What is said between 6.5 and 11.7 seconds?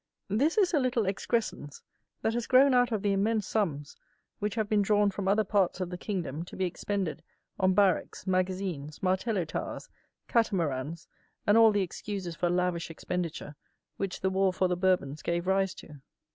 be expended on Barracks, Magazines, Martello Towers, Catamarans, and